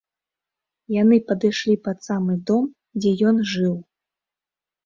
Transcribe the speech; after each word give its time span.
Яны 1.01 1.19
падышлі 1.27 1.75
пад 1.87 1.97
самы 2.09 2.33
дом, 2.47 2.65
дзе 2.99 3.11
ён 3.33 3.43
жыў. 3.53 3.75